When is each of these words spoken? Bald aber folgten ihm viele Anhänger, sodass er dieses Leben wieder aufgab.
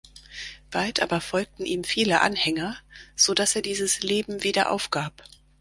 Bald 0.71 0.99
aber 0.99 1.21
folgten 1.21 1.63
ihm 1.63 1.83
viele 1.83 2.21
Anhänger, 2.21 2.75
sodass 3.15 3.55
er 3.55 3.61
dieses 3.61 3.99
Leben 4.01 4.41
wieder 4.41 4.71
aufgab. 4.71 5.23